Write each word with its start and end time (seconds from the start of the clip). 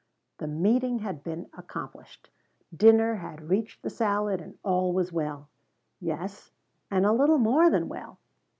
The 0.39 0.47
meeting 0.47 0.97
had 0.97 1.23
been 1.23 1.47
accomplished. 1.55 2.31
Dinner 2.75 3.17
had 3.17 3.49
reached 3.49 3.83
the 3.83 3.91
salad, 3.91 4.41
and 4.41 4.57
all 4.63 4.93
was 4.93 5.13
well. 5.13 5.47
Yes, 5.99 6.49
and 6.89 7.05
a 7.05 7.11
little 7.11 7.37
more 7.37 7.69
than 7.69 7.87
well. 7.87 8.17